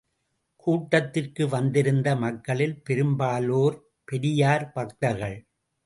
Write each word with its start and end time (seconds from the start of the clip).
கூட்டடத்திற்கு 0.55 1.47
வந்திருந்த 1.49 2.15
மக்களில் 2.15 2.75
பெரும்பாலோர் 2.83 3.77
பெரியார் 4.05 4.71
பக்தர்கள். 4.71 5.39